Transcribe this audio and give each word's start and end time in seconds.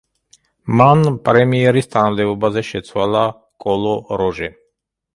მან 0.79 1.03
პრემიერის 1.29 1.91
თანამდებობაზე 1.97 2.65
შეცვალა 2.73 3.25
კოლო 3.67 3.97
როჟე. 4.25 4.55